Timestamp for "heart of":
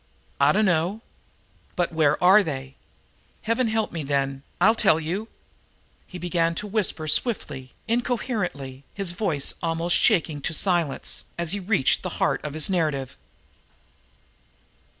12.17-12.55